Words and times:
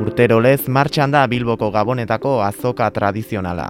urtero 0.00 0.40
lez 0.40 0.68
martxan 0.68 1.12
da 1.12 1.26
Bilboko 1.26 1.70
Gabonetako 1.70 2.40
azoka 2.42 2.90
tradizionala. 2.90 3.68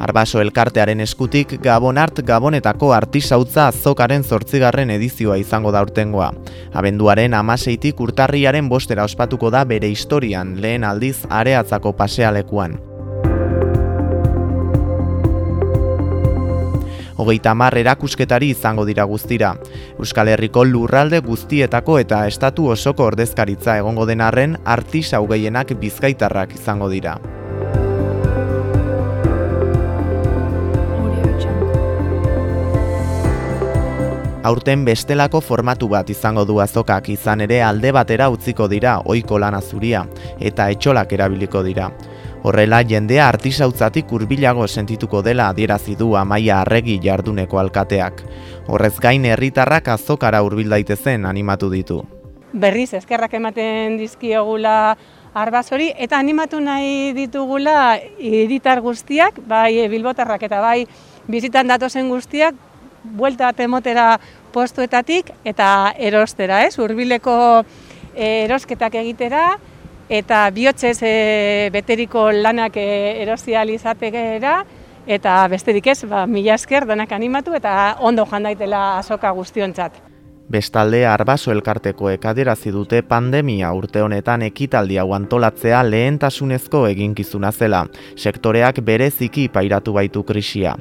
Arbaso 0.00 0.40
elkartearen 0.40 1.00
eskutik 1.04 1.54
Gabonart 1.62 2.22
Gabonetako 2.26 2.92
artisautza 2.96 3.68
azokaren 3.68 4.24
zortzigarren 4.24 4.90
edizioa 4.90 5.36
izango 5.38 5.72
da 5.72 5.84
urtengoa. 5.84 6.32
Abenduaren 6.72 7.36
amaseitik 7.36 8.00
urtarriaren 8.00 8.68
bostera 8.68 9.04
ospatuko 9.04 9.52
da 9.52 9.64
bere 9.64 9.92
historian 9.92 10.56
lehen 10.60 10.84
aldiz 10.84 11.18
areatzako 11.28 11.92
pasealekuan. 11.92 12.89
Hogeita 17.20 17.52
mar 17.52 17.74
erakusketari 17.76 18.48
izango 18.54 18.86
dira 18.88 19.04
guztira. 19.04 19.50
Euskal 20.00 20.30
Herriko 20.32 20.62
lurralde 20.64 21.18
guztietako 21.20 21.98
eta 22.00 22.22
estatu 22.30 22.70
osoko 22.72 23.10
ordezkaritza 23.10 23.74
egongo 23.82 24.06
denarren 24.08 24.56
artisau 24.64 25.26
gehienak 25.28 25.74
bizkaitarrak 25.82 26.54
izango 26.56 26.88
dira. 26.88 27.18
Aurten 34.42 34.86
bestelako 34.86 35.42
formatu 35.44 35.90
bat 35.92 36.08
izango 36.08 36.46
du 36.48 36.56
azokak 36.64 37.10
izan 37.12 37.44
ere 37.44 37.60
alde 37.60 37.92
batera 37.92 38.30
utziko 38.32 38.70
dira 38.72 38.96
ohiko 39.04 39.36
lana 39.38 39.60
zuria 39.60 40.06
eta 40.40 40.70
etxolak 40.72 41.12
erabiliko 41.12 41.60
dira. 41.68 41.90
Horrela 42.42 42.78
jendea 42.88 43.26
artisautzatik 43.28 44.12
hurbilago 44.16 44.64
sentituko 44.66 45.20
dela 45.20 45.50
adierazi 45.52 45.92
du 45.96 46.14
Amaia 46.16 46.62
Arregi 46.62 46.96
jarduneko 47.04 47.58
alkateak. 47.60 48.22
Horrez 48.66 48.94
gain 48.98 49.26
herritarrak 49.28 49.90
azokara 49.92 50.40
hurbil 50.40 50.72
daitezen 50.72 51.26
animatu 51.28 51.68
ditu. 51.68 52.00
Berriz 52.52 52.94
eskerrak 52.96 53.34
ematen 53.36 53.98
dizkiogula 54.00 54.96
arbazori 55.34 55.90
eta 55.98 56.18
animatu 56.18 56.62
nahi 56.64 57.12
ditugula 57.14 57.98
hiritar 58.18 58.80
guztiak, 58.80 59.36
bai 59.46 59.86
bilbotarrak 59.92 60.48
eta 60.48 60.62
bai 60.64 60.86
bizitan 61.28 61.68
datozen 61.68 62.08
guztiak 62.08 62.56
buelta 63.04 63.52
temotera 63.52 64.14
postuetatik 64.52 65.28
eta 65.44 65.92
erostera, 65.98 66.64
ez? 66.64 66.78
Urbileko 66.80 67.36
eh, 68.14 68.46
erosketak 68.46 68.96
egitera 69.04 69.58
eta 70.10 70.50
bihotzez 70.50 70.98
e, 71.06 71.70
beteriko 71.72 72.30
lanak 72.34 72.76
e, 72.76 73.22
erosi 73.22 73.54
eta 75.06 75.48
besterik 75.48 75.86
ez, 75.86 76.04
ba, 76.04 76.26
mila 76.26 76.54
esker 76.54 76.86
danak 76.86 77.12
animatu 77.12 77.54
eta 77.54 77.96
ondo 78.00 78.26
jandaitela 78.26 78.98
azoka 78.98 79.30
guztiontzat. 79.30 79.92
Bestalde 80.50 81.04
Arbaso 81.06 81.52
elkarteko 81.52 82.10
ekaderazi 82.10 82.72
dute 82.74 83.02
pandemia 83.06 83.70
urte 83.72 84.02
honetan 84.02 84.42
ekitaldi 84.42 84.98
hau 84.98 85.12
antolatzea 85.14 85.84
lehentasunezko 85.86 86.88
eginkizuna 86.88 87.52
zela. 87.52 87.84
Sektoreak 88.16 88.82
bereziki 88.82 89.48
pairatu 89.48 89.94
baitu 89.94 90.24
krisia. 90.24 90.74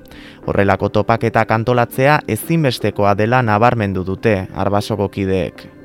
Horrelako 0.47 0.89
topaketak 0.89 1.51
antolatzea 1.51 2.21
ezinbestekoa 2.27 3.13
dela 3.13 3.43
nabarmendu 3.45 4.03
dute 4.03 4.39
Arbasoko 4.55 5.09
kideek. 5.09 5.78